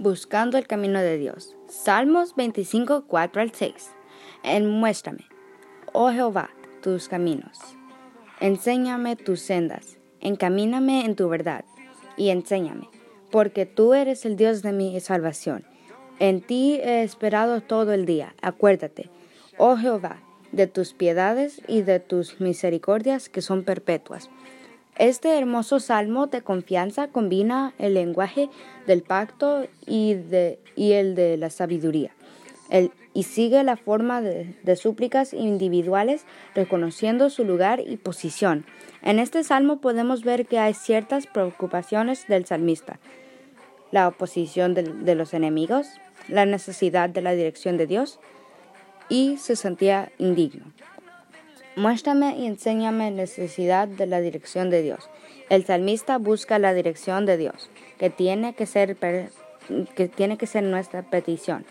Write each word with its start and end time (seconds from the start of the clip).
Buscando 0.00 0.58
el 0.58 0.68
camino 0.68 1.00
de 1.00 1.18
Dios. 1.18 1.56
Salmos 1.66 2.36
25, 2.36 3.06
4 3.08 3.42
al 3.42 3.52
6. 3.52 3.90
Muéstrame, 4.62 5.26
oh 5.92 6.12
Jehová, 6.12 6.50
tus 6.82 7.08
caminos. 7.08 7.58
Enséñame 8.38 9.16
tus 9.16 9.40
sendas. 9.40 9.98
Encamíname 10.20 11.04
en 11.04 11.16
tu 11.16 11.28
verdad 11.28 11.64
y 12.16 12.28
enséñame, 12.28 12.88
porque 13.32 13.66
tú 13.66 13.92
eres 13.92 14.24
el 14.24 14.36
Dios 14.36 14.62
de 14.62 14.72
mi 14.72 15.00
salvación. 15.00 15.64
En 16.20 16.42
ti 16.42 16.78
he 16.80 17.02
esperado 17.02 17.60
todo 17.60 17.92
el 17.92 18.06
día. 18.06 18.36
Acuérdate, 18.40 19.10
oh 19.56 19.76
Jehová, 19.76 20.22
de 20.52 20.68
tus 20.68 20.94
piedades 20.94 21.60
y 21.66 21.82
de 21.82 21.98
tus 21.98 22.40
misericordias 22.40 23.28
que 23.28 23.42
son 23.42 23.64
perpetuas. 23.64 24.30
Este 24.98 25.38
hermoso 25.38 25.78
salmo 25.78 26.26
de 26.26 26.42
confianza 26.42 27.06
combina 27.06 27.72
el 27.78 27.94
lenguaje 27.94 28.50
del 28.84 29.02
pacto 29.02 29.64
y, 29.86 30.10
el 30.10 31.14
de 31.14 31.36
la 31.38 31.50
sabiduría, 31.50 32.10
y 33.14 33.22
sigue 33.22 33.62
la 33.62 33.76
forma 33.76 34.20
de, 34.20 34.76
súplicas 34.76 35.34
individuales 35.34 36.24
reconociendo 36.56 37.30
su 37.30 37.44
lugar 37.44 37.78
y 37.78 37.96
posición. 37.96 38.66
En 39.02 39.20
este 39.20 39.44
salmo 39.44 39.80
podemos 39.80 40.24
ver 40.24 40.46
que 40.46 40.58
hay 40.58 40.74
ciertas 40.74 41.28
preocupaciones 41.28 42.26
del 42.26 42.44
salmista, 42.46 42.98
la 43.92 44.08
oposición 44.08 44.74
de 44.74 45.14
los 45.14 45.32
enemigos, 45.32 45.86
la 46.26 46.44
necesidad 46.44 47.08
de 47.08 47.22
la 47.22 47.34
dirección 47.34 47.76
de 47.76 47.86
Dios, 47.86 48.18
y 49.08 49.36
se 49.36 49.54
sentía 49.54 50.10
indigno. 50.18 50.64
Muéstrame 51.78 52.36
y 52.36 52.46
enséñame 52.46 53.12
necesidad 53.12 53.86
de 53.86 54.06
la 54.06 54.20
dirección 54.20 54.68
de 54.68 54.82
Dios. 54.82 55.08
El 55.48 55.64
salmista 55.64 56.18
busca 56.18 56.58
la 56.58 56.74
dirección 56.74 57.24
de 57.24 57.36
Dios, 57.36 57.70
que 58.00 58.10
tiene 58.10 58.52
que 58.54 58.66
ser, 58.66 58.96
que 59.94 60.08
tiene 60.08 60.36
que 60.38 60.48
ser 60.48 60.64
nuestra 60.64 61.02
petición, 61.02 61.64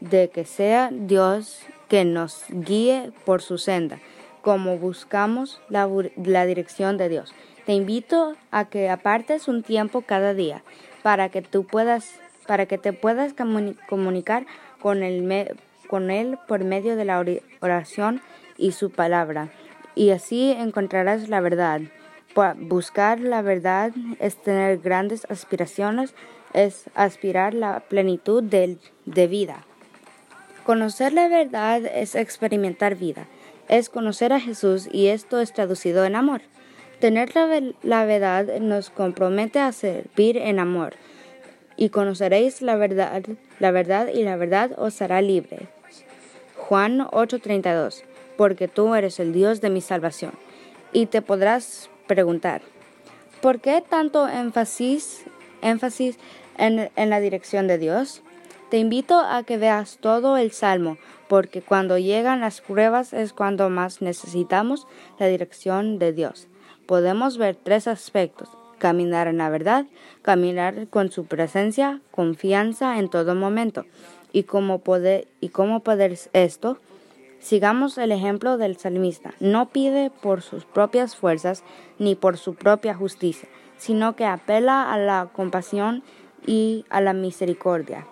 de 0.00 0.28
que 0.28 0.44
sea 0.44 0.90
Dios 0.92 1.60
que 1.88 2.04
nos 2.04 2.44
guíe 2.50 3.10
por 3.24 3.40
su 3.40 3.56
senda, 3.56 4.00
como 4.42 4.76
buscamos 4.76 5.62
la, 5.70 5.88
la 6.16 6.44
dirección 6.44 6.98
de 6.98 7.08
Dios. 7.08 7.32
Te 7.64 7.72
invito 7.72 8.36
a 8.50 8.66
que 8.66 8.90
apartes 8.90 9.48
un 9.48 9.62
tiempo 9.62 10.02
cada 10.02 10.34
día 10.34 10.62
para 11.02 11.30
que 11.30 11.40
tú 11.40 11.64
puedas, 11.64 12.10
para 12.46 12.66
que 12.66 12.76
te 12.76 12.92
puedas 12.92 13.32
comunicar 13.88 14.44
con 14.82 15.02
el, 15.02 15.56
con 15.88 16.10
Él 16.10 16.36
por 16.46 16.64
medio 16.64 16.96
de 16.96 17.06
la 17.06 17.24
oración 17.62 18.20
y 18.56 18.72
su 18.72 18.90
palabra, 18.90 19.50
y 19.94 20.10
así 20.10 20.50
encontrarás 20.50 21.28
la 21.28 21.40
verdad. 21.40 21.82
Buscar 22.56 23.20
la 23.20 23.42
verdad 23.42 23.92
es 24.18 24.36
tener 24.36 24.78
grandes 24.78 25.24
aspiraciones, 25.30 26.14
es 26.52 26.90
aspirar 26.94 27.54
la 27.54 27.80
plenitud 27.80 28.42
de, 28.42 28.78
de 29.04 29.26
vida. 29.28 29.64
Conocer 30.64 31.12
la 31.12 31.28
verdad 31.28 31.84
es 31.84 32.14
experimentar 32.14 32.96
vida, 32.96 33.26
es 33.68 33.88
conocer 33.88 34.32
a 34.32 34.40
Jesús 34.40 34.88
y 34.90 35.08
esto 35.08 35.40
es 35.40 35.52
traducido 35.52 36.04
en 36.04 36.16
amor. 36.16 36.40
Tener 37.00 37.34
la, 37.36 37.46
la, 37.82 38.04
verdad 38.04 38.60
nos 38.60 38.90
compromete 38.90 39.58
a 39.58 39.72
servir 39.72 40.38
en 40.38 40.58
amor 40.58 40.94
y 41.76 41.90
conoceréis 41.90 42.62
la 42.62 42.76
verdad, 42.76 43.22
la 43.60 43.70
verdad 43.70 44.08
y 44.08 44.22
la 44.22 44.36
verdad 44.36 44.72
os 44.76 45.02
hará 45.02 45.20
libre. 45.20 45.68
Juan 46.56 47.00
8:32 47.00 48.13
porque 48.36 48.68
tú 48.68 48.94
eres 48.94 49.20
el 49.20 49.32
Dios 49.32 49.60
de 49.60 49.70
mi 49.70 49.80
salvación. 49.80 50.32
Y 50.92 51.06
te 51.06 51.22
podrás 51.22 51.90
preguntar, 52.06 52.62
¿por 53.40 53.60
qué 53.60 53.82
tanto 53.86 54.28
énfasis, 54.28 55.24
en, 55.62 56.90
en 56.94 57.10
la 57.10 57.20
dirección 57.20 57.66
de 57.66 57.78
Dios? 57.78 58.22
Te 58.70 58.78
invito 58.78 59.18
a 59.20 59.42
que 59.44 59.56
veas 59.56 59.98
todo 60.00 60.36
el 60.36 60.50
Salmo, 60.50 60.96
porque 61.28 61.62
cuando 61.62 61.98
llegan 61.98 62.40
las 62.40 62.60
pruebas 62.60 63.12
es 63.12 63.32
cuando 63.32 63.70
más 63.70 64.02
necesitamos 64.02 64.86
la 65.18 65.26
dirección 65.26 65.98
de 65.98 66.12
Dios. 66.12 66.48
Podemos 66.86 67.38
ver 67.38 67.56
tres 67.56 67.86
aspectos. 67.88 68.48
Caminar 68.78 69.28
en 69.28 69.38
la 69.38 69.48
verdad, 69.48 69.86
caminar 70.22 70.88
con 70.88 71.10
su 71.10 71.24
presencia, 71.24 72.00
confianza 72.10 72.98
en 72.98 73.08
todo 73.08 73.34
momento. 73.34 73.86
¿Y 74.32 74.42
cómo 74.42 74.80
poder, 74.80 75.28
y 75.40 75.50
cómo 75.50 75.80
poder 75.80 76.18
esto? 76.32 76.78
Sigamos 77.44 77.98
el 77.98 78.10
ejemplo 78.10 78.56
del 78.56 78.78
salmista. 78.78 79.34
No 79.38 79.68
pide 79.68 80.10
por 80.10 80.40
sus 80.40 80.64
propias 80.64 81.14
fuerzas 81.14 81.62
ni 81.98 82.14
por 82.14 82.38
su 82.38 82.54
propia 82.54 82.94
justicia, 82.94 83.50
sino 83.76 84.16
que 84.16 84.24
apela 84.24 84.90
a 84.90 84.96
la 84.96 85.28
compasión 85.30 86.02
y 86.46 86.86
a 86.88 87.02
la 87.02 87.12
misericordia. 87.12 88.06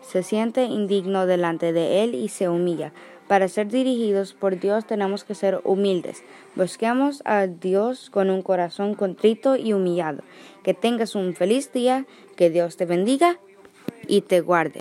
Se 0.00 0.22
siente 0.22 0.64
indigno 0.64 1.26
delante 1.26 1.74
de 1.74 2.02
Él 2.02 2.14
y 2.14 2.28
se 2.28 2.48
humilla. 2.48 2.92
Para 3.28 3.46
ser 3.46 3.68
dirigidos 3.68 4.32
por 4.32 4.58
Dios 4.58 4.86
tenemos 4.86 5.24
que 5.24 5.34
ser 5.34 5.60
humildes. 5.62 6.24
Busquemos 6.54 7.20
a 7.26 7.46
Dios 7.46 8.08
con 8.08 8.30
un 8.30 8.40
corazón 8.40 8.94
contrito 8.94 9.54
y 9.54 9.74
humillado. 9.74 10.22
Que 10.62 10.72
tengas 10.72 11.14
un 11.14 11.34
feliz 11.34 11.70
día, 11.74 12.06
que 12.36 12.48
Dios 12.48 12.78
te 12.78 12.86
bendiga 12.86 13.38
y 14.08 14.22
te 14.22 14.40
guarde. 14.40 14.72